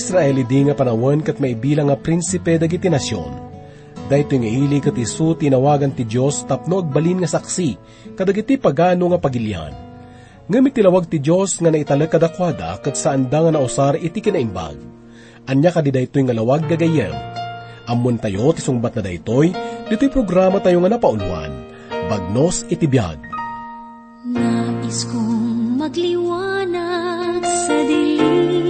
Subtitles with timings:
[0.00, 3.52] Israel di nga panawan kat may bilang nga prinsipe dagiti nasyon.
[4.08, 7.76] Dahito nga ili kat isu tinawagan ti Diyos tapno agbalin nga saksi
[8.16, 9.76] kadagiti pagano nga pagilian.
[10.48, 14.80] Ngamit tilawag ti Diyos nga naitalag kadakwada kat saan da nga nausar iti kinaimbag.
[15.44, 17.12] Anya kadi daytoy nga lawag gagayem.
[17.84, 19.52] Ammon tayo ti sungbat na daytoy,
[19.92, 21.52] dito'y programa tayo nga napauluan.
[22.08, 23.20] Bagnos iti biyag.
[24.32, 28.69] Nais kong magliwanag sa dilim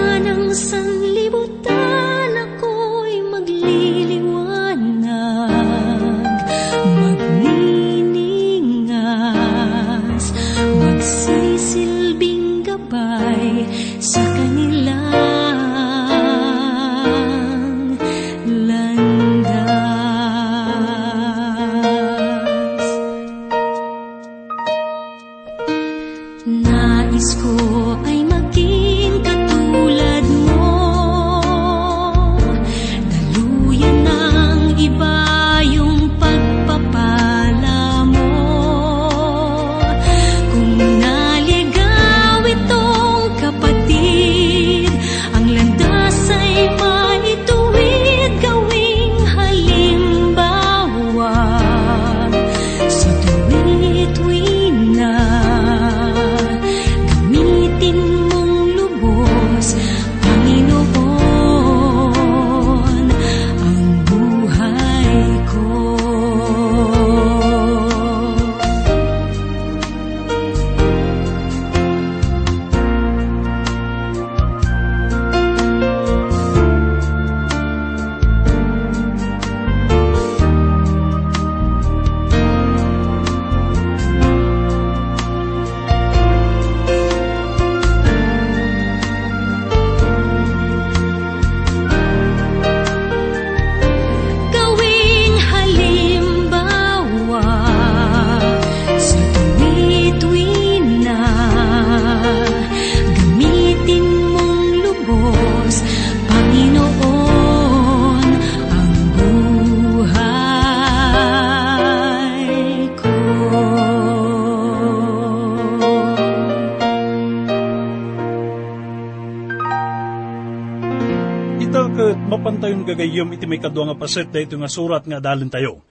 [122.61, 125.81] mapantayon gagayom iti may kadwa nga paset dahito nga surat nga dalin tayo.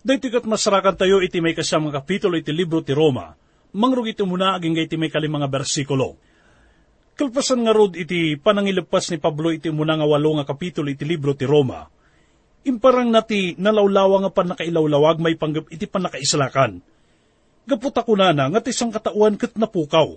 [0.00, 3.36] Dahito kat masarakan tayo iti may kasyam nga kapitulo iti libro ti Roma.
[3.76, 6.16] Mangrug iti muna aging iti may kalimang nga bersikulo.
[7.12, 11.36] Kalpasan nga rod iti panangilepas ni Pablo iti muna nga walo nga kapitulo iti libro
[11.36, 11.84] ti Roma.
[12.64, 16.80] Imparang nati nalawlawa nga panakailawlawag may panggap iti panakaislakan.
[17.68, 20.16] Gaputa ko na nga ti isang katauan kat napukaw.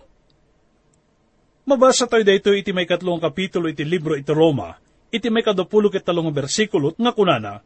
[1.67, 4.79] Mabasa tayo dito iti may katlong kapitulo iti libro iti Roma,
[5.11, 7.59] iti may kadupulo ket talong bersikulot nga kunana,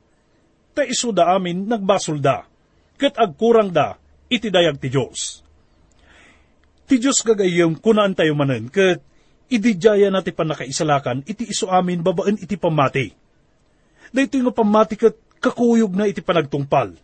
[0.73, 2.43] ta isuda amin nagbasol da,
[2.97, 3.95] ket agkurang da,
[4.27, 5.45] iti dayag ti Diyos.
[6.85, 8.99] Ti Diyos gagayom kunaan tayo manen, ket
[9.47, 13.13] ididjaya na ti panakaisalakan, iti iso amin babaan iti pamati.
[14.09, 16.97] Dito nga pamati ket kakuyog na iti panagtungpal.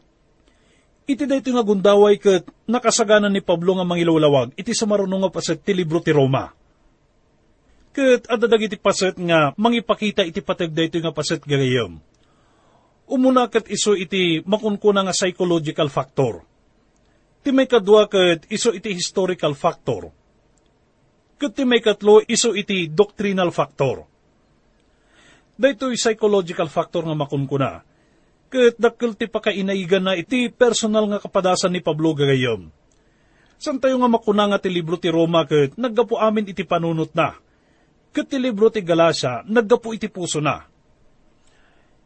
[1.05, 5.59] Iti dayto nga gundaway ket nakasaganan ni Pablo nga mangilawlawag iti sa marunong nga paset
[5.61, 6.49] ti libro ti Roma.
[7.91, 11.99] Ket adadag iti paset nga mangipakita iti patag dayto nga paset gagayom.
[13.11, 16.47] Umuna ket iso iti makunkuna nga psychological factor.
[17.43, 20.07] Ti may kadwa ket iso iti historical factor.
[21.35, 24.07] Ket ti may katlo iso iti doctrinal factor.
[25.59, 27.83] Daytoy psychological factor nga makunkuna.
[28.47, 32.71] Ket dakkel ti pakainaigan na iti personal nga kapadasan ni Pablo gagayom.
[33.59, 37.35] San tayo nga makuna nga ti libro ti Roma ket naggapo amin iti panunot na.
[38.11, 40.67] Ti libro ti Galacia naggapo iti puso na.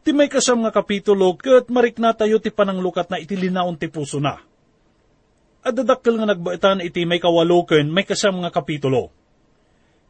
[0.06, 4.22] Ti may kasam nga kapitulo ket marikna tayo ti pananglukat na iti linaon ti puso
[4.22, 4.38] na.
[5.66, 9.10] Adadakkel nga nagbaitan iti may kawalo ken may kasam nga kapitulo.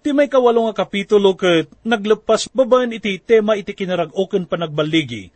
[0.05, 5.33] Ti may kawalo nga kapitulo ket naglepas babaen iti tema iti kinarag-oken panagbaligi.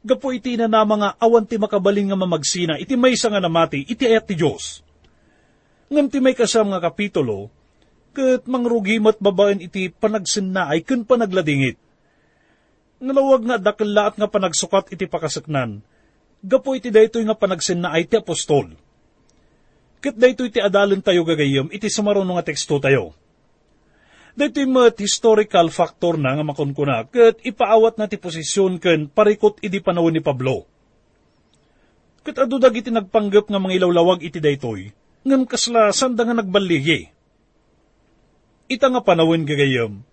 [0.00, 4.08] Gapo iti na na mga awan ti makabaling nga mamagsina iti may nga namati iti
[4.08, 4.80] ayat ti Diyos.
[5.92, 7.52] Ngam ti may kasam nga kapitulo,
[8.10, 11.78] ket mangrugimat babaen iti panagsinnaay ken panagladingit.
[13.00, 15.80] Ngalawag nga dakellaat nga panagsukat iti pakasaknan,
[16.44, 18.76] gapo iti daytoy nga panagsinnaay ti apostol.
[20.00, 23.16] Ket daytoy iti adalen tayo gagayom iti sumaruno nga teksto tayo.
[24.30, 29.82] Dito met historical factor na nga makunkuna, kat ipaawat na ti posisyon ken parikot idi
[29.82, 30.64] panahon ni Pablo.
[32.22, 34.92] Kat adu dagiti nagpanggap nga mga ilawlawag iti daytoy,
[35.26, 37.19] ngam kasla sanda nga nagbaligi.
[38.70, 40.06] Ita nga panahon gagayam,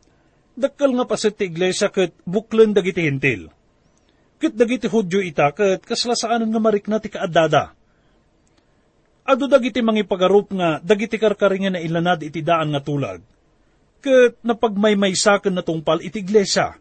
[0.58, 3.54] dakkel nga pasit ti iglesia kat buklen dagiti hintil.
[4.42, 7.78] Kat dagiti hudyo ita kat kasla saanan nga marik na ti kaadada.
[9.30, 13.22] Adu dagiti mangipagarup nga dagiti karkaringan na ilanad iti daan nga tulag
[14.02, 16.78] ket napagmaymaysaken na tungpal iti iglesia.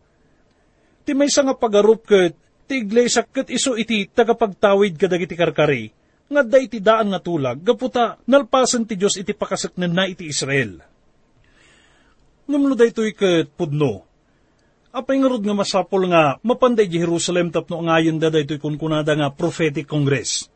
[1.04, 5.92] Ti maysa nga pagarup ket ti iglesia ket iso iti tagapagtawid kadagiti karkari
[6.26, 10.95] nga da iti daan nga tulag gaputa nalpasan ti Dios iti pakasaknen na iti Israel.
[12.46, 14.06] Ngumlo daytoy ket pudno.
[14.94, 20.48] Apay nga masapol nga mapanday di Jerusalem tapno ngayon da daytoy kunkunada nga prophetic congress.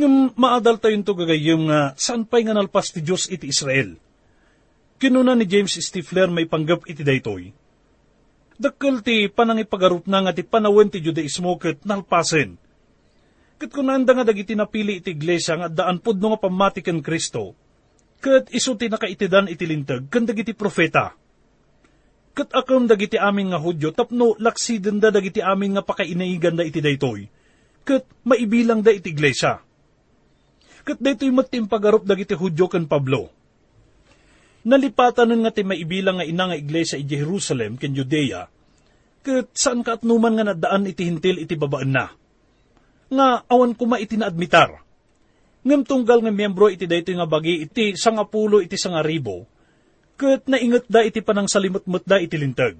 [0.00, 3.96] Ngam maadal tayo to gagayom nga saan pa'y nga nalpas ti Diyos iti Israel
[4.96, 7.52] Kinuna ni James Stifler may panggap iti daytoy.
[8.56, 12.56] Dakkel ti panangipagarup na nga ti panawen ti Judaismo ket nalpasen.
[13.60, 17.52] Ket kunanda nga dagiti napili iti iglesia nga daan pudno nga pamati ken Kristo.
[18.26, 21.14] Ket iso ti nakaitidan iti lintag ken dagiti profeta.
[22.34, 26.82] Ket akam dagiti amin nga Hudyo tapno laksiden da dagiti amin nga pakainaigan da iti
[26.82, 27.30] daytoy.
[27.86, 29.62] Ket maibilang da iti iglesia.
[30.82, 33.30] Ket daytoy matimpagarup dagiti Hudyo ken Pablo
[34.66, 38.50] nalipatan nga ti maibilang nga ina nga iglesia iti Jerusalem ken Judea,
[39.22, 42.10] ket saan ka atnuman nga nadaan iti hintil iti babaan na.
[43.06, 44.82] Nga awan kuma iti naadmitar.
[45.66, 49.42] Ngem tunggal nga miyembro iti dayto nga bagi iti sangapulo iti sangaribo,
[50.14, 52.78] ket naingat da iti panang salimutmut da iti lintag.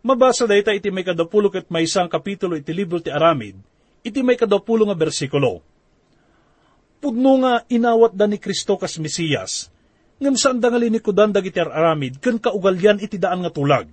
[0.00, 3.60] Mabasa dayta iti may kadapulo ket may isang kapitulo iti libro ti Aramid,
[4.00, 5.60] iti may kadapulo nga bersikulo.
[7.04, 9.68] Pudno nga inawat da ni Kristo kas Mesiyas,
[10.20, 13.88] ngem saan dangali ni kudan dagiti aramid, ken kaugalyan iti daan nga tulag.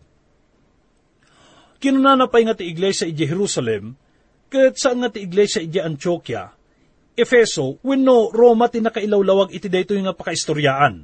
[1.80, 3.96] Kinunana pa'y nga ti iglesia iti Jerusalem,
[4.52, 6.52] ket saan nga ti iglesia iti Antioquia,
[7.18, 11.02] Efeso, wenno Roma ti nakailawlawag iti daytoy nga pakaistoryaan.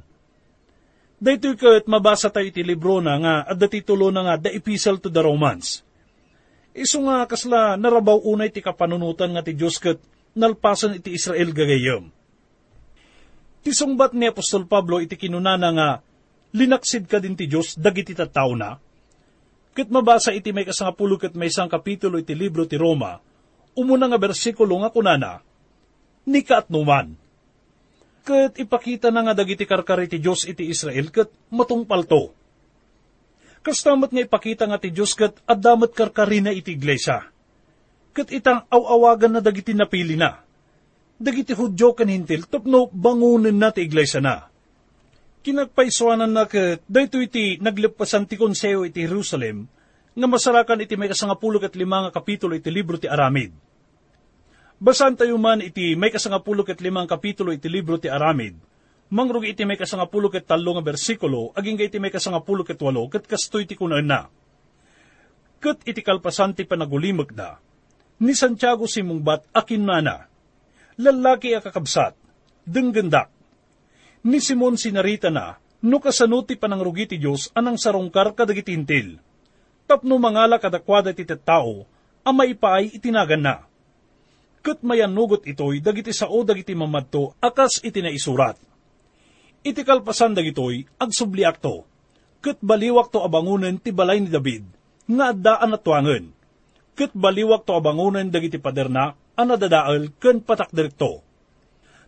[1.18, 5.10] Daytoy ket mabasa tayo iti libro na nga at titulo na nga The Epistle to
[5.10, 5.82] the Romans.
[6.70, 9.98] Iso nga kasla narabaw unay ti kapanunutan nga ti Diyos ket
[10.38, 12.10] nalpasan iti Israel gagayom
[13.64, 15.90] Tisungbat ni Apostol Pablo iti kinunana nga,
[16.52, 18.76] linaksid ka din ti Diyos, dagiti tattaw na.
[19.72, 23.16] Kat mabasa iti may kasangapulo kat may isang kapitulo iti libro ti Roma,
[23.72, 25.40] umuna nga bersikulo nga kunana,
[26.24, 27.16] ni kaatnuman.
[28.24, 32.32] Kat ipakita na nga dagiti karkari ti Diyos iti Israel kat matungpal to.
[33.64, 37.28] Kastamat nga ipakita nga ti Diyos kat adamat karkari na iti iglesia.
[38.16, 40.44] Kat itang awawagan na dagiti napili na
[41.18, 44.50] dagiti hudyo kan hintil, tapno bangunin na ti iglesia na.
[45.44, 49.68] Kinagpaiswanan na kat, dahito iti naglepasan ti konseo iti Jerusalem,
[50.14, 53.52] nga masarakan iti may kasangapulo kat lima nga kapitulo iti libro ti Aramid.
[54.84, 58.52] Basan tayo man iti may kasangapulo kat limang kapitulo iti libro ti Aramid,
[59.08, 60.92] mangrugi iti may kasangapulo kat talo nga
[61.56, 64.28] aging iti may kasangapulo kat walo, kat kastoy ti kunaan na.
[65.56, 67.56] Kat iti kalpasan ti panagulimag na,
[68.20, 70.16] ni Santiago simungbat akin na na,
[71.00, 72.12] lalaki a kakabsat,
[72.68, 73.32] denggendak.
[74.20, 79.16] Ni Simon sinarita na, no kasanuti panangrugi ti Diyos anang sarungkar kadagitintil.
[79.88, 81.88] Tapno mangala kadakwada ti tao,
[82.20, 83.56] ang maipaay itinagan na.
[84.64, 88.56] Kat mayanugot itoy, dagiti sao dagiti mamadto, akas itinaisurat.
[89.60, 91.84] Iti kalpasan dagitoy, agsubliak to.
[92.40, 94.64] Kat baliwak to abangunan ti balay ni David,
[95.04, 96.32] nga addaan at tuwangan.
[96.96, 101.20] Kat baliwak to abangunan dagiti paderna, ang nadadaal ken patak direkto.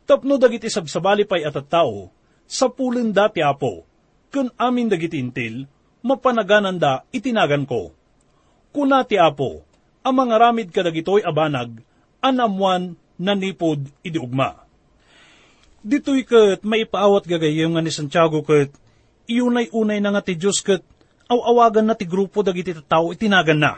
[0.09, 2.09] Tapno dagiti sabsabali pay at tao,
[2.49, 3.85] sa pulin dati apo,
[4.33, 5.69] ken amin dagiti intil,
[6.01, 7.93] mapanaganan da itinagan ko.
[8.73, 9.61] Kunati apo,
[10.01, 11.85] ang mga ramid kadagitoy abanag,
[12.23, 14.64] anamuan nanipod idiugma.
[15.87, 18.75] Dito'y kat maipaawat gagayem nga ni Santiago kat
[19.30, 20.82] iunay-unay na nga ti Diyos kat
[21.26, 23.73] awawagan na ti grupo dagiti tao itinagan na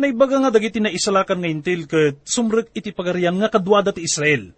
[0.00, 4.50] Naibaga nga dagiti na isalakan nga intil ket sumrek iti pagarian nga kadwada ti Israel.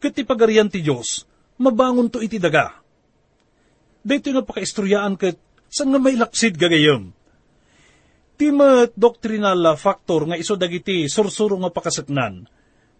[0.00, 1.28] Ket ti pagarian ti Dios
[1.60, 2.82] mabangon to iti daga.
[4.02, 7.12] Dito nga pakaistoryaan ket saan nga may laksid gagayom.
[8.34, 8.50] Ti
[8.98, 12.50] doctrinal factor nga iso dagiti sursuro nga pakasaknan.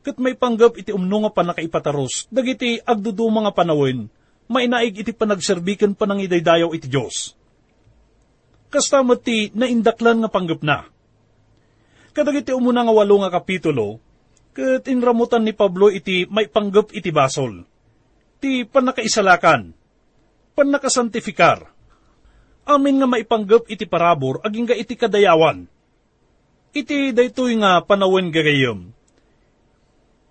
[0.04, 4.06] Ket may panggap iti umno nga panakaipataros, dagiti agdudu mga panawin,
[4.46, 7.34] mainaig iti panagserbikan panangidaydayaw iti Diyos.
[8.68, 10.84] Kastamat ti naindaklan nga panggap na
[12.14, 13.98] Kadagiti umuna nga walo nga kapitulo,
[14.54, 17.66] kat inramutan ni Pablo iti may panggap iti basol.
[18.38, 19.74] Ti panakaisalakan.
[20.54, 21.73] panakasantifikar.
[22.64, 25.68] Amin nga maipanggap iti parabor aging ga iti kadayawan.
[26.72, 28.88] Iti daytoy nga panawin gagayom.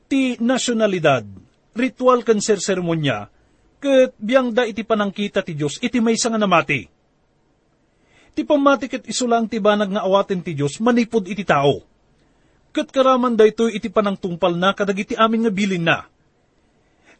[0.09, 1.23] Ti nasyonalidad,
[1.77, 3.29] ritual kan sermonya,
[3.77, 6.89] ket biyang da iti panangkita ti Diyos iti may nga namati.
[8.33, 11.85] Ti pamati ket isulang ti banag nga awaten ti Diyos manipod iti tao.
[12.73, 16.09] Ket karaman daytoy iti panangtungpal na kadagiti amin nga bilin na.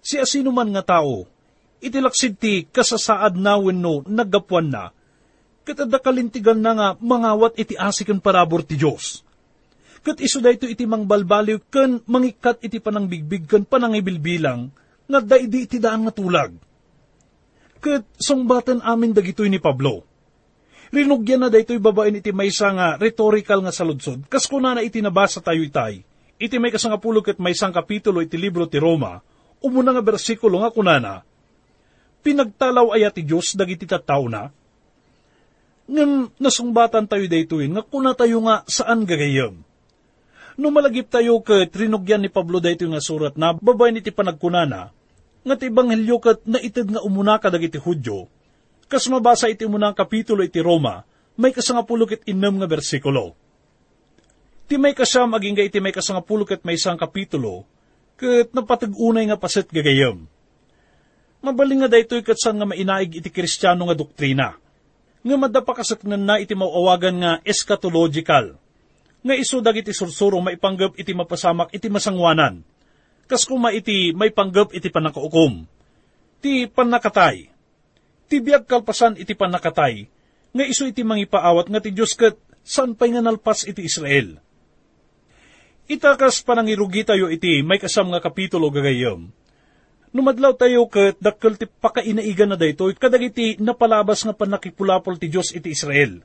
[0.01, 1.29] Si asino man nga tao,
[1.77, 4.89] iti laksid ti kasasaad na wenno naggapuan na,
[5.63, 9.24] ket adda kalintigan na nga mangawat iti asikan parabor ti Dios.
[10.03, 14.67] Ket iso dayto iti mangbalbaliw ken mangikat iti panangbigbig ken panangibilbilang
[15.08, 16.51] nga daidi iti daan nga tulag.
[17.79, 20.03] Ket songbatan amin dagitoy ni Pablo
[20.93, 25.41] Rinugyan na daytoy babaen iti maysa nga rhetorical nga saludsod, kas kuna na iti nabasa
[25.41, 26.05] tayo itay.
[26.38, 29.17] Iti may kasangapulo ket maysang kapitulo iti libro ti Roma,
[29.58, 31.25] umuna nga bersikulo nga kunana,
[32.24, 34.53] Pinagtalaw aya ti Diyos dagiti tattaw na,
[35.88, 39.60] ngem nasungbatan tayo daytoy nga kuna tayo nga saan gagayam.
[40.56, 44.94] No malagip tayo ket rinugyan ni Pablo daytoy nga surat na babaen iti panagkunana,
[45.44, 48.30] nga ti ebanghelyo ket naited nga umuna ka dagiti Hudyo,
[48.88, 51.02] Kas mabasa iti ng kapitulo iti Roma,
[51.34, 53.34] may kasangapulok it inam nga bersikulo.
[54.70, 57.66] Ti may kasam aging iti may kasangapulok it may isang kapitulo,
[58.16, 60.30] kat napatag-unay nga paset gagayam.
[61.44, 64.62] Mabaling nga daytoy kat saan nga mainaig iti kristyano nga doktrina.
[65.24, 68.60] Nga madapakasaknan na iti mauawagan nga eschatological.
[69.24, 72.62] Nga iso dagiti sursuro maipanggap iti mapasamak iti masangwanan.
[73.25, 75.63] Kas kuma iti may panggap iti panakaukom.
[76.44, 77.53] Ti panakatay
[78.34, 80.10] Tibiyag kalpasan iti panakatay,
[80.58, 82.34] nga iso iti mangipaawat nga ti Diyos kat
[82.65, 84.42] saan pa'y nga nalpas iti Israel.
[85.86, 89.30] Itakas panangirugi tayo iti may kasam nga kapitulo gagayom.
[90.13, 95.74] Numadlaw tayo kat dakkel ti pakainaigan na daytoy kadagiti napalabas nga panakipulapol ti Diyos iti
[95.74, 96.22] Israel.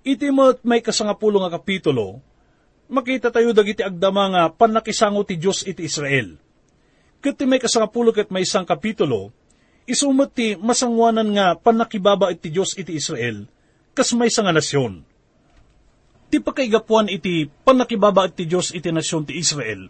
[0.00, 2.24] Iti mo't may kasangapulo nga kapitulo,
[2.88, 6.40] makita tayo dagiti agdama nga panakisango ti Diyos iti Israel.
[7.20, 9.36] Kat may kasangapulo kat may isang kapitulo,
[9.88, 13.48] Isumot ti masangwanan nga panakibaba iti Diyos iti Israel,
[13.96, 15.00] kas may nga nasyon.
[16.28, 19.88] Ti pakaigapuan iti panakibaba iti Diyos iti nasyon ti Israel,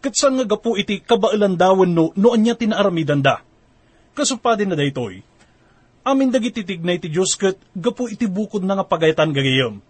[0.00, 3.42] kat saan nga gapu iti kabailandawan no noon niya tinaaramidan da.
[4.16, 5.20] Kasupadin na daytoy,
[6.06, 9.82] amin dagiti tignay ti Diyos kat gapu iti bukod na nga pagayatan gagayam.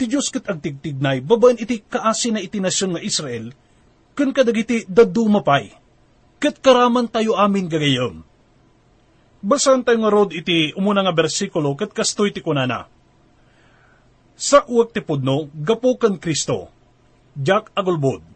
[0.00, 3.54] Ti Diyos kat agtigtignay, babaen iti kaasi na iti nasyon nga Israel,
[4.18, 5.82] kan kadagiti dadumapay
[6.42, 8.26] ket karaman tayo amin gagayom.
[9.46, 12.90] Basan tayo nga rod iti umuna nga bersikulo ket kastoy ti kunana.
[14.34, 16.66] Sa uwag ti pudno, gapo kan Kristo,
[17.38, 18.26] Jack agulbod,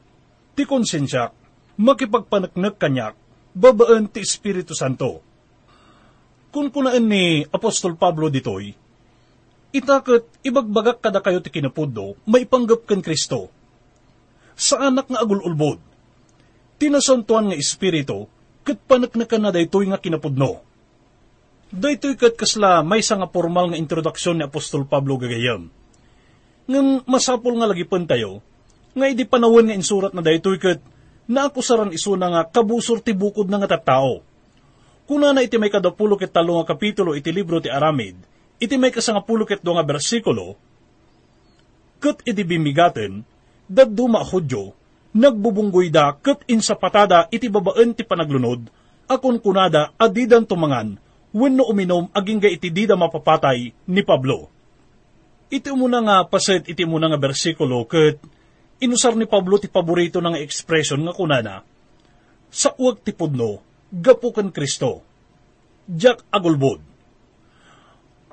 [0.57, 1.31] ti konsensya,
[1.77, 3.15] makipagpanaknak kanyak,
[3.53, 5.21] babaan ti Espiritu Santo.
[6.49, 8.73] Kung kunaan ni Apostol Pablo ditoy,
[9.77, 13.53] itakot ibagbagak kada kayo ti kinapudno, maipanggap kan Kristo.
[14.57, 15.77] Sa anak nga agululbod,
[16.81, 18.25] tinasantuan nga espiritu,
[18.65, 20.65] kat panaknakan na daytoy nga kinapudno.
[21.69, 25.69] Daytoy kat kasla may nga formal nga introduksyon ni Apostol Pablo gagayam.
[26.65, 28.41] Ngang masapol nga lagi tayo,
[28.97, 30.81] nga idi panawin nga insurat na daytoy kat
[31.29, 34.25] naakusaran iso na nga kabusor ti bukod na nga tattao.
[35.05, 38.17] Kuna na iti may kadapulo ket talo nga kapitulo iti libro ti Aramid,
[38.59, 40.59] iti may kasangapulo ket nga bersikulo,
[42.03, 43.23] kat iti bimigaten,
[43.71, 44.75] daduma Hudyo,
[45.15, 48.67] nagbubunggoy da ket insapatada iti babaen ti panaglunod,
[49.07, 50.99] akon kunada adidan tumangan,
[51.31, 54.51] wenno uminom aging ga iti dida mapapatay ni Pablo.
[55.47, 58.19] Iti muna nga paset iti muna nga bersikulo ket
[58.83, 61.57] inusar ni Pablo ti paborito nga ekspresyon nga kunana,
[62.53, 63.61] sa uwag ti pudno,
[63.93, 65.03] gapukan Kristo.
[65.87, 66.83] Jack Agulbod.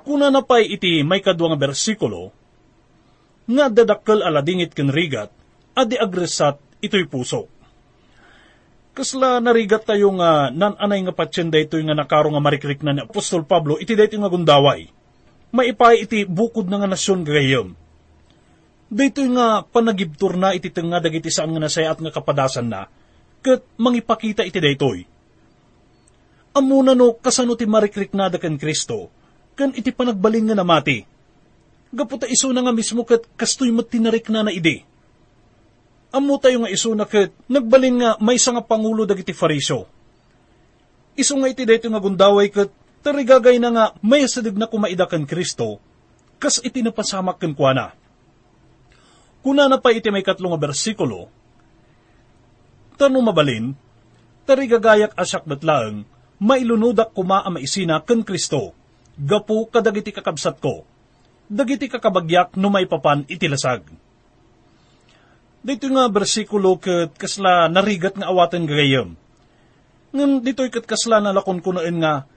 [0.04, 2.34] Kuna na pa'y iti may kadwa nga bersikulo,
[3.46, 5.30] nga dadakkel aladingit ken rigat,
[5.76, 7.48] adi agresat ito'y puso.
[8.94, 13.42] Kasla narigat tayo nga nananay nga patsen ito nga nakaro nga marikrik na ni Apostol
[13.42, 14.86] Pablo iti dayto nga gundaway.
[15.50, 17.74] Maipay iti bukod na nga nasyon gayam.
[18.94, 22.86] Dito nga panagibtur na iti nga dagiti saan nga nasaya at nga kapadasan na,
[23.42, 25.02] kat mangipakita iti daytoy.
[26.54, 29.10] Amuna no kasano ti marikrik na kan Kristo,
[29.58, 31.02] kan iti panagbaling nga namati.
[31.90, 34.86] Gaputa iso na nga mismo kat kastoy mat tinarik na na ide
[36.14, 39.90] Amo tayo nga iso na ket, nagbalin nga may nga pangulo dagiti fariso.
[41.18, 42.70] Iso nga iti dayto nga gundaway ket,
[43.02, 45.82] tarigagay na nga may sadig na kumaida kan Kristo,
[46.38, 47.98] kas iti napasamak kan kuana.
[49.44, 51.28] Kuna na pa iti may katlo nga bersikulo,
[52.94, 53.74] Tano mabalin,
[54.46, 56.06] tarigagayak asyak datlaang,
[56.38, 58.70] mailunudak kuma a maisina ken Kristo,
[59.18, 60.86] gapu kadagiti kakabsat ko,
[61.50, 63.84] dagiti kakabagyak no may papan itilasag.
[65.64, 69.18] Dito nga bersikulo ket kasla narigat nga awaten gagayam.
[70.14, 72.30] Ngam dito'y ket kasla nalakon ko noon nga,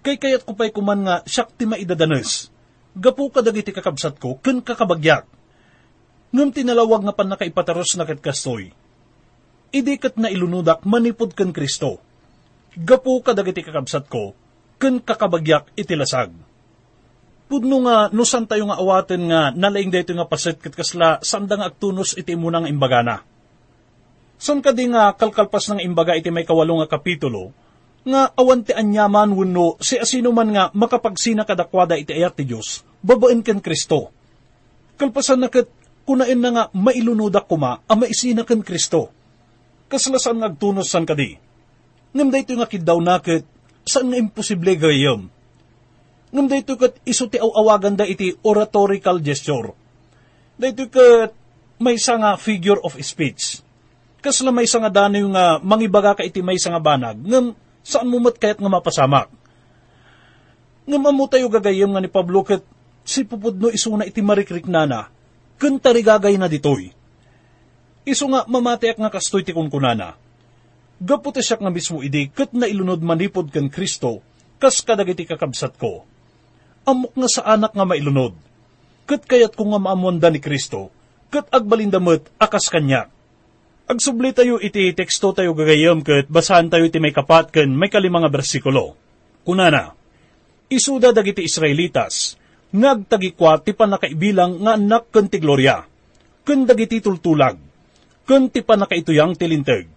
[0.00, 2.48] kay kayat ko kuman nga siyak ti maidadanes.
[2.96, 5.37] Gapu kadagiti kakabsat ko, ken kakabagyak.
[6.28, 8.68] Ngam tinalawag nga pan nakaipataros na ket kastoy.
[9.72, 12.00] Idi ket na ilunudak manipod ken Kristo.
[12.76, 14.36] Gapu kadagiti kakabsat ko,
[14.76, 16.30] ken kakabagyak itilasag.
[17.48, 21.72] Pudno nga nusan tayo nga awaten nga nalaing dayto nga paset ket kasla sanda nga
[21.72, 23.24] agtunos iti muna nga imbagana.
[24.36, 27.50] San ka nga kalkalpas ng imbaga iti may kawalo nga kapitulo,
[28.04, 32.84] nga awan ti anyaman wenno si asino man nga makapagsina kadakwada iti ayat ti Diyos,
[33.00, 34.12] babaen ken Kristo.
[35.00, 35.72] Kalpasan na ket
[36.08, 39.12] kunain na nga mailunudak kuma a maisina ken Kristo.
[39.92, 41.36] Kaslasan nga agtunos san kadi.
[42.16, 43.44] Ngam dayto nga kidaw na ket
[43.84, 45.28] saan nga imposible gayam.
[46.32, 49.76] Ngam dayto ket iso ti awagan da iti oratorical gesture.
[50.56, 51.36] Dayto ket
[51.76, 53.68] may nga figure of speech
[54.18, 57.54] kasla may nga dano yung uh, mangibaga ka iti may nga banag, ngam
[57.86, 59.30] saan mo kayat nga mapasamak.
[60.88, 62.64] Ngam amo tayo gagayam nga ni Pablo ket
[63.06, 65.08] si pupudno iso na iti marikrik nana,
[65.58, 66.94] kentari gagay na ditoy.
[68.08, 70.16] Iso nga mamatiak nga kastoy ti kunkunana.
[70.98, 74.24] Gapot siya nga mismo idi ket na ilunod manipod kan Kristo,
[74.56, 76.08] kas kadagiti kakabsat ko.
[76.88, 78.34] Amok nga sa anak nga mailunod.
[79.04, 80.88] Ket kayat ko nga maamonda ni Kristo,
[81.28, 83.12] ket agbalindamot akas kanyak
[83.88, 88.28] Agsubli tayo iti teksto tayo gagayom ket basahan tayo iti may kapat ken may kalimanga
[88.28, 88.92] bersikulo.
[89.48, 89.96] Kunana,
[90.68, 92.36] isuda dagiti Israelitas,
[92.68, 95.80] ngagtagikwa ti panakaibilang nga anak ken ti Gloria,
[96.44, 97.56] ken dagiti tultulag,
[98.28, 99.88] ken ti panakaituyang tilinteg,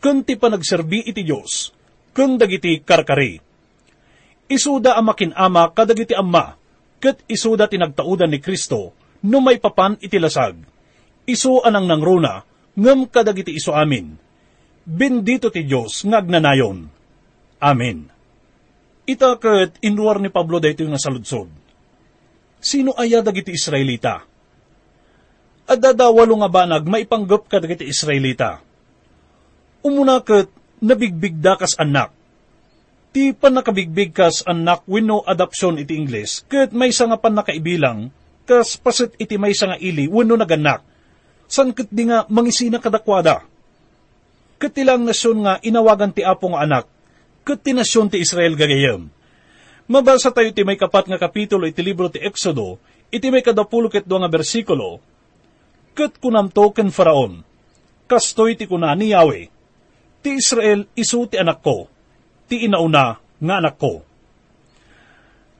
[0.00, 1.72] ken ti panagserbi iti Dios,
[2.16, 3.36] ken dagiti karkari.
[4.48, 6.56] Isuda amakin ama kadagiti amma,
[6.96, 8.96] ket isuda tinagtaudan ni Kristo,
[9.28, 10.56] no may papan iti lasag.
[11.28, 12.40] Isu anang nangruna,
[12.72, 14.16] ngem kadagiti iso amin.
[14.88, 16.88] Bendito ti Diyos ngagnanayon.
[17.60, 18.08] Amen.
[19.04, 21.67] Ita ket inruar ni Pablo dayto nga saludsod.
[22.58, 24.26] Sino aya dagiti Israelita?
[25.68, 28.58] Adada walo nga banag maipanggap kadagiti Israelita.
[29.84, 30.50] Umuna ket
[30.82, 32.10] nabigbig da kas anak.
[33.14, 38.12] Ti panakabigbig kas anak wenno adoption iti Ingles, ket may nga panakaibilang,
[38.48, 40.84] kas paset iti may nga ili wenno naganak
[41.48, 43.42] san ket di nga mangisina kadakwada.
[44.60, 46.84] Ket tilang nasyon nga inawagan ti apo nga anak,
[47.42, 49.08] ket ti nasyon ti Israel gagayam.
[49.88, 52.76] Mabasa tayo ti may kapat nga kapitulo iti libro ti Exodo,
[53.08, 55.00] iti may kadapulo ket nga bersikulo,
[55.96, 57.40] ket kunamto ken Faraon,
[58.04, 59.48] kastoy ti kuna ni Yahweh,
[60.20, 61.88] ti Israel isu ti anak ko,
[62.52, 64.04] ti inauna nga anak ko.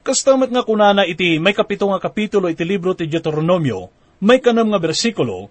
[0.05, 3.89] Kastamat nga kunana iti may kapito nga kapitulo iti libro ti Deuteronomio,
[4.21, 5.49] may kanam nga bersikulo,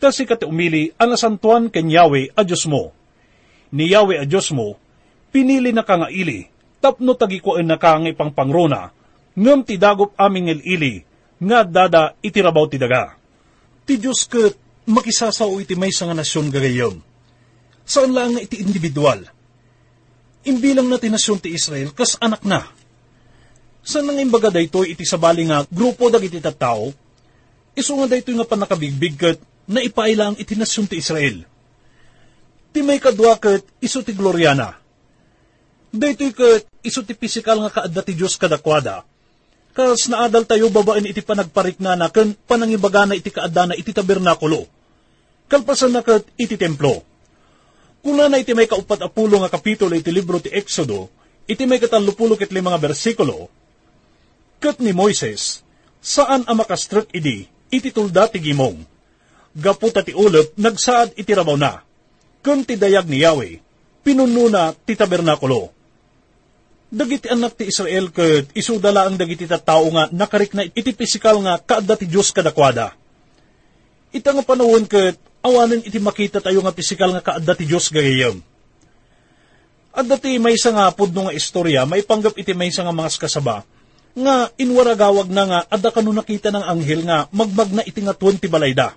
[0.00, 2.96] Kasi kati umili ang asantuan ken Yahweh a Diyos mo.
[3.68, 4.80] Ni Yahweh a Diyos mo,
[5.28, 6.48] pinili na ka nga ili,
[6.80, 8.90] tapno tagikuan na ka nga ipangpangrona,
[9.36, 11.04] ngam ti dagop aming ili,
[11.40, 13.16] nga dada itirabaw ti daga.
[13.88, 14.56] Ti Diyos ket
[14.88, 16.96] makisasaw iti may nga nasyon gagayom.
[17.84, 19.24] Saan lang nga iti individual?
[20.44, 22.64] Imbilang na ti nasyon ti Israel, kas anak na.
[23.80, 26.92] Saan nang imbaga daytoy iti sabali nga grupo dagiti tattao,
[27.72, 31.44] iso nga daytoy nga panakabigbig ket na ipailang itinasyon ti Israel.
[32.70, 34.76] Ti may kadwa ket iso ti Gloriana.
[35.90, 39.04] Daytoy ket iso ti pisikal nga kaadda ti Dios kadakwada.
[39.70, 43.94] Kas naadal tayo babaen iti panagparik na na ken panangibaga na iti kaadda na iti
[43.94, 44.66] tabernakulo.
[45.46, 47.06] Kalpasan na ket iti templo.
[48.00, 51.12] Kuna na iti may kaupat apulo nga kapitulo iti libro ti Exodo,
[51.44, 53.52] iti may katalupulo ket lima nga bersikulo,
[54.56, 55.60] ket ni Moises,
[56.00, 59.00] saan ang makastrek idi, iti tulda ti gimong
[59.56, 61.82] gaputa ti ulot, nagsaad iti rabaw na.
[62.40, 63.60] Kung ti dayag ni Yahweh,
[64.06, 65.74] pinununa ti tabernakulo.
[66.90, 71.62] Dagiti anak ti Israel ket isudala ang dagiti tattao nga nakarik na iti pisikal nga
[71.62, 72.98] kaadda ti Dios kadakwada.
[74.10, 78.42] Ita nga panahon ket awanen iti makita tayo nga pisikal nga kaadda ti Dios gayam.
[79.90, 83.10] At dati may isa nga pudno nga istorya, may panggap iti may isa nga mga
[83.18, 83.66] kasaba,
[84.14, 88.46] nga inwaragawag na nga adda kanu nakita ng anghel nga magmag na iti nga 20
[88.46, 88.94] balayda.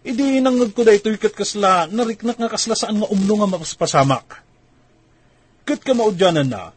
[0.00, 4.26] Idi nangag ko da ito ikat kasla, nariknak nga kasla saan nga umno nga mapaspasamak.
[5.68, 6.72] Kat ka maudyanan na,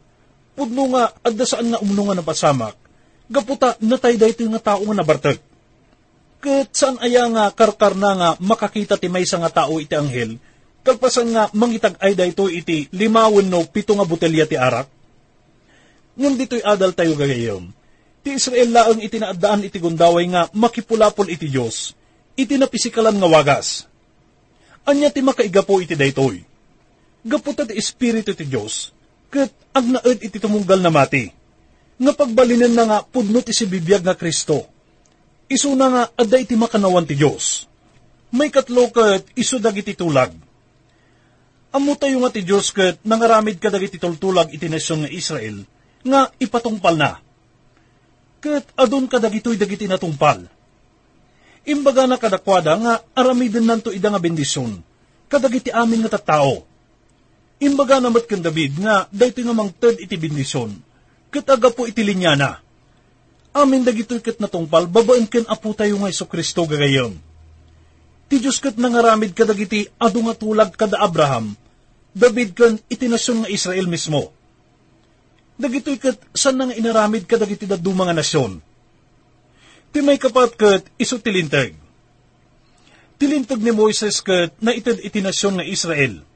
[0.53, 2.75] pudno nga adda saan nga umno nga napasamak,
[3.29, 5.37] gaputa natay da ito nga tao nga nabartag.
[6.43, 10.37] Kat saan aya nga karkar na nga makakita ti may nga tao iti anghel,
[10.83, 14.91] Kalpasan nga mangitag ay dayto iti limawon no pito nga botelya ti arak.
[16.19, 17.71] Ngam dito'y adal tayo gagayon.
[18.19, 21.95] Ti Israel laang iti naadaan iti gundaway nga makipulapol iti Diyos.
[22.35, 23.87] Iti napisikalan nga wagas.
[24.83, 26.43] Anya ti makaigapo iti daytoy.
[27.23, 28.91] Gaputa ti Espiritu ti Diyos.
[29.33, 31.33] Kat ag naed iti tumunggal na mati.
[31.97, 34.69] Nga pagbalinan na nga pudno ti si bibiyag nga Kristo.
[35.49, 37.65] Isu na nga adda iti makanawan ti Diyos.
[38.29, 40.33] May katlo kat isu dagiti tulag
[41.73, 45.65] Amo tayo nga ti Diyos kat nangaramid ka dagiti tultulag iti nasyon nga Israel,
[46.05, 47.17] nga ipatungpal na.
[48.37, 50.45] Kat adun ka dagitoy dagiti natungpal.
[51.65, 54.85] Imbaga na kadakwada nga aramidin nanto ida nga bendisyon,
[55.25, 56.61] kadagiti amin nga tattao.
[57.63, 60.75] Imbaga namat kan David nga dayto nga mangted iti bendisyon,
[61.31, 62.59] kat aga po iti linya na.
[63.55, 67.15] Amin dagitoy kat natungpal, babaen ken apo tayo nga Iso Kristo gagayon.
[68.27, 71.55] Ti Diyos kat nangaramid kadagiti adu nga tulag kada Abraham,
[72.11, 74.35] David kan itinasyon nga Israel mismo.
[75.55, 78.59] Dagitoy kat san nga inaramid ka dagiti daddu mga nasyon.
[79.93, 81.77] Ti may kapat kat iso tilintag.
[83.21, 86.32] Tilintag ni Moises kat na itad itinasyon nga Israel.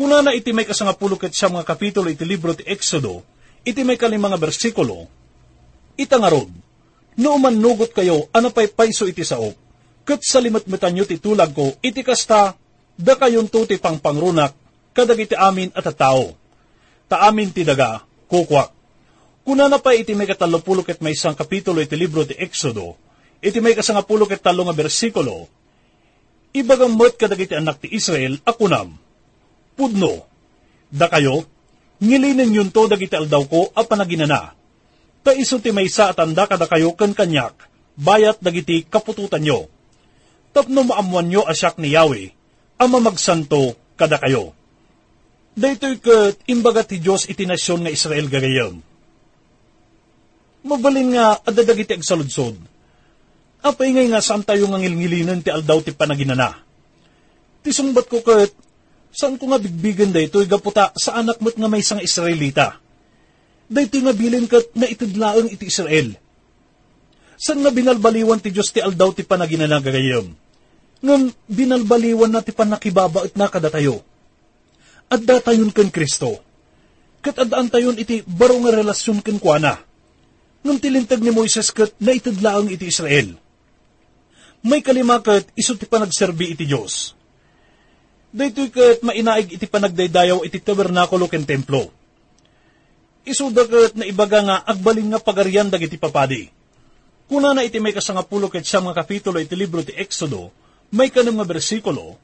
[0.00, 3.20] Kuna na iti may kasangapulo kat siya mga kapitulo iti libro ti Exodo,
[3.68, 5.04] iti may kalimanga bersikulo,
[6.00, 6.48] itangarod,
[7.20, 9.52] no nugot kayo anapay paiso iti saok,
[10.08, 12.56] kat sa limat-matan nyo titulag ko, iti kasta,
[12.96, 14.56] da kayon tuti pang pangrunak,
[14.96, 16.32] kadagiti amin at tao.
[17.04, 18.72] Ta amin ti daga, kukwak.
[19.44, 22.96] Kuna na pa iti may katalopulo ket may isang kapitulo iti libro ti Exodo,
[23.44, 25.44] iti may kasangapulo ket talo nga bersikulo,
[26.56, 28.96] ibagang met kadagiti anak ti Israel, akunam,
[29.80, 30.28] pudno,
[30.92, 31.48] da kayo,
[32.04, 34.52] ngilinin yun to dagiti aldaw ko a panaginana.
[35.24, 37.56] Ta iso ti may sa atanda kada kayo ken kanyak,
[37.96, 39.72] bayat dagiti kapututan nyo.
[40.52, 42.28] Tapno maamuan nyo asyak ni Yahweh,
[42.76, 44.52] ama magsanto kada kayo.
[45.56, 48.84] Daytoy kat imbaga ti Diyos iti nasyon nga Israel gagayon.
[50.60, 52.56] Mabalin nga adadag iti agsaludsod.
[53.60, 56.64] Apay ngay nga saan tayo nga ngilngilinan ti aldaw ti panaginana.
[57.60, 58.52] Ti sumbat ko kat,
[59.10, 62.78] saan ko nga bigbigan daytoy gaputa sa anak mo't nga may isang Israelita.
[63.70, 66.14] Daytoy nga bilin kat na itidlaang iti Israel.
[67.40, 70.30] San nga binalbaliwan ti Diyos ti aldaw ti panaginana gagayon.
[71.00, 74.04] Ngam binalbaliwan na ti panakibaba at nakadatayo
[75.10, 76.38] at datayon ken Kristo.
[77.20, 79.76] Kat adaan tayon iti baro nga relasyon ken kuana.
[80.64, 83.34] Nung tilintag ni Moises kat na itadlaang iti Israel.
[84.60, 87.16] May kalimakat iso ti panagserbi iti Diyos.
[88.30, 91.90] Daytoy kat mainaig iti panagdaydayaw iti tabernakulo ken templo.
[93.26, 96.46] Iso kat na ibaga nga agbalin nga pagarian dagiti papadi.
[97.26, 100.50] Kuna na iti may kasangapulo ket siya mga kapitulo iti libro ti Exodo,
[100.94, 102.18] may kanang nga bersikulo,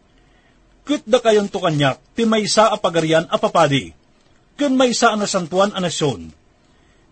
[0.87, 3.90] Ket da kayon to kanyak, ti maysa a pagarian a papadi.
[4.55, 6.31] Ken maysa a nasantuan a nasyon.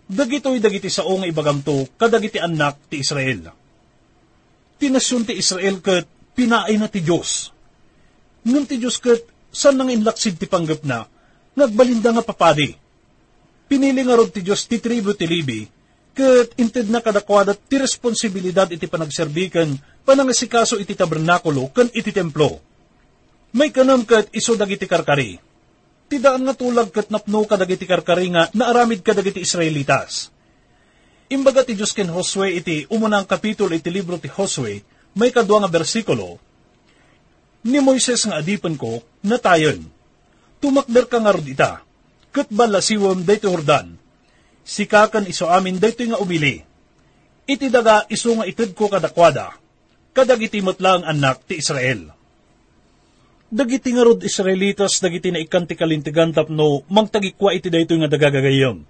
[0.07, 3.51] Dagitoy dagiti sao nga ibagamto kadagiti anak ti Israel.
[4.79, 6.07] Ti nasyon ti Israel ket
[6.39, 7.51] pinaay na ti Dios.
[8.45, 11.09] Ngem ti Dios ket san nang inlaksid ti panggap na,
[11.57, 12.77] nagbalinda nga papadi.
[13.65, 15.65] Pinili nga rod ti Dios ti tribu ti Libi,
[16.13, 19.73] ket inted na kadakwada ti responsibilidad iti panagserbikan
[20.05, 22.75] panangasikaso iti tabernakulo ken iti templo
[23.55, 25.39] may kanam kat iso dagiti karkari.
[26.11, 30.27] Tidaan nga tulag kat napno ka dagiti karkari nga naaramid ka dagiti Israelitas.
[31.31, 34.83] Imbaga ti Diyos ken Josue iti umunang kapitulo iti libro ti Josue,
[35.15, 36.35] may kadwa nga bersikulo,
[37.65, 39.81] Ni Moises nga adipan ko, natayon.
[40.61, 41.81] Tumakder ka nga rod ita,
[42.29, 43.97] kat balasiwam dayto Jordan.
[44.61, 46.61] Sikakan iso amin dayto nga umili.
[47.45, 49.57] Iti daga iso nga ited ko kadakwada,
[50.13, 52.15] kadagiti lang anak ti Israel
[53.55, 58.83] dagiti nga rod Israelitas dagiti na ikanti kalintigan tapno mangtagikwa iti dayto nga dagagagayon.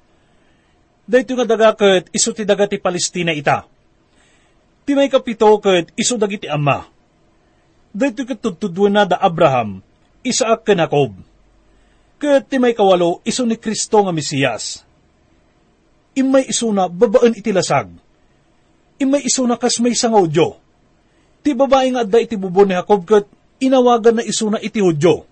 [1.05, 3.67] Dayto nga dagaket iso ti dagati Palestina ita.
[4.85, 6.94] Ti may kapito ket iso dagiti ama.
[7.95, 9.79] Dayto ket tudtudwan na da Abraham,
[10.19, 11.15] Isaac ken Jacob.
[12.19, 14.83] Ket ti may kawalo iso ni Kristo nga Mesiyas.
[16.11, 17.87] Imay iso na babaan iti lasag.
[18.99, 20.59] Imay iso na kas may sangaudyo.
[21.39, 23.31] Ti babae nga adda iti bubo ni Jacob ket
[23.63, 25.23] inawagan na isuna iti Hudyo.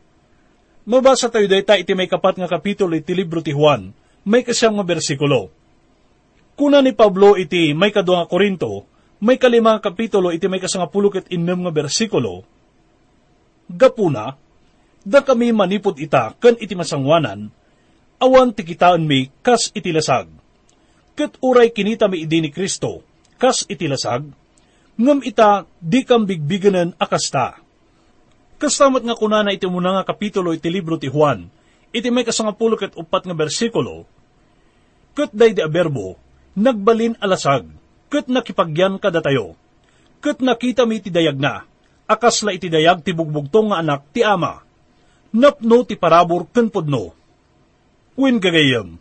[0.84, 3.95] Mabasa tayo dayta iti may kapat nga kapitulo iti libro ti Juan,
[4.28, 5.47] may kasyang nga bersikulo.
[6.60, 8.84] Kuna ni Pablo iti may kadwa nga Korinto,
[9.23, 12.43] may kalima kapitulo iti may kasangapulok at inem nga bersikulo,
[13.71, 14.36] Gapuna,
[15.04, 17.52] da kami manipod ita kan iti masangwanan,
[18.19, 20.32] awan ti kitaan mi kas iti lasag.
[21.13, 23.04] Kat uray kinita mi idi ni Kristo,
[23.38, 24.26] kas iti lasag,
[24.97, 27.60] ngam ita di kam bigbiganan akasta.
[28.58, 31.52] Kastamat nga kunana iti muna nga kapitulo iti libro ti Juan,
[31.91, 34.08] iti may kasangapulo ket upat nga bersikulo,
[35.13, 36.17] Kat day di aberbo,
[36.58, 37.69] nagbalin alasag,
[38.10, 39.54] kat nakipagyan kada tayo,
[40.26, 41.69] kat nakita mi iti dayag na,
[42.10, 44.62] akasla iti dayag ti bugbugtong nga anak ti ama,
[45.34, 47.16] napno ti parabor ken pudno.
[48.13, 49.00] Win gagayam,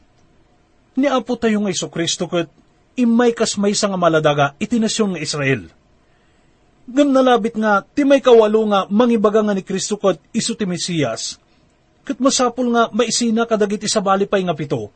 [0.96, 2.48] ni apo tayo nga iso Kristo kat
[2.96, 5.68] imay kas may nga maladaga iti nasyon nga Israel
[6.82, 11.38] Ngam nalabit nga, ti may kawalo nga, mangibaga nga ni Kristo kat iso ti Mesiyas.
[12.02, 14.90] Kat masapul nga, maisina kadagiti sa balipay nga pito.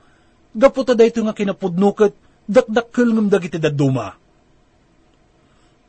[0.50, 2.10] Gaputa dayto nga kinapudno kat
[2.50, 4.18] dakdakkel ngam dagiti daduma.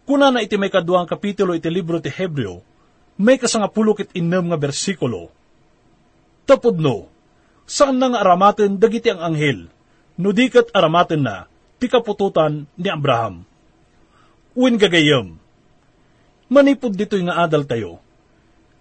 [0.07, 2.63] Kuna na iti may kaduang kapitulo iti libro ti Hebreo,
[3.19, 5.27] may kasangapulo kit innem nga bersikulo.
[6.47, 7.11] Tapudno,
[7.67, 9.67] saan na nga aramaten dagiti ang anghel,
[10.15, 13.43] no dikat aramaten na, ti kapututan ni Abraham.
[14.55, 15.35] Uwin gagayam,
[16.47, 17.99] Manipod dito'y nga adal tayo.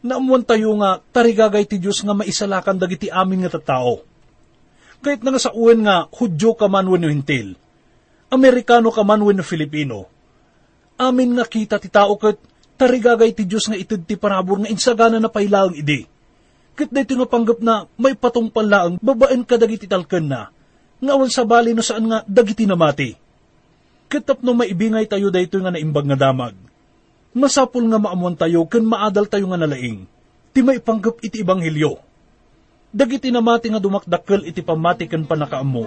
[0.06, 4.06] Naamuan tayo nga tarigagay ti Diyos nga maisalakan dagiti amin nga tattao.
[5.02, 7.58] Kahit nga sa uwen nga Hudyo ka man wenno hintil,
[8.30, 10.06] Amerikano ka man wenno Filipino.
[10.96, 12.40] Amin nga kita ti tao kat
[12.80, 16.09] tarigagay ti Diyos nga itud ti parabor nga insagana na pailaang idi.
[16.76, 20.52] Kat dito nga panggap na may patong palaang babaen ka dagiti talken na,
[21.00, 23.16] nga awan sa bali no saan nga dagiti namati.
[24.12, 26.56] Katap no maibingay tayo dayto nga naimbag nga damag
[27.37, 30.09] masapul nga maamuan tayo ken maadal tayo nga nalaing.
[30.56, 32.00] Ti maipanggap iti ibanghilyo.
[32.96, 35.85] Dagiti namati nga dumakdakkel iti pamati ken panakaammo.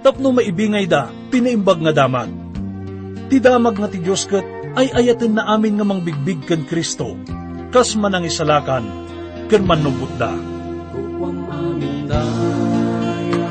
[0.00, 2.32] Tapno maibingay da, pinaimbag nga damag.
[3.30, 4.42] Ti damag nga ti Diyos ket
[4.74, 7.14] ay ayaten na amin nga mangbigbig ken Kristo.
[7.70, 8.82] Kas manang isalakan,
[9.46, 10.34] ken manubot da.
[10.90, 13.50] Kukwam amin daya,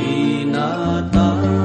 [0.00, 1.61] inatan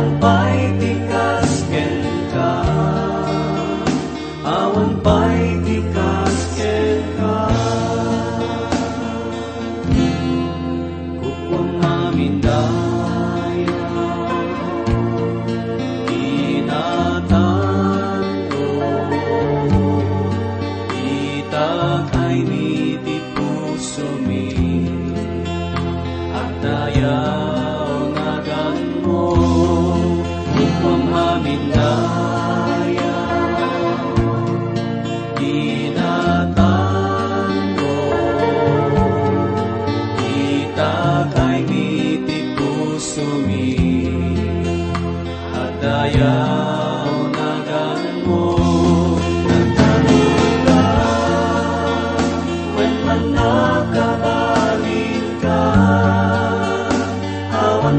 [0.00, 0.89] Awan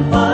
[0.10, 0.31] Bye.